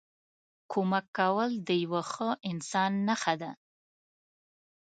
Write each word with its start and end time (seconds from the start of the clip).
کمک 0.71 1.05
کول 1.17 1.51
د 1.67 1.69
یوه 1.83 2.01
ښه 2.11 2.29
انسان 2.51 2.91
نښه 3.07 3.33
ده. 3.41 3.51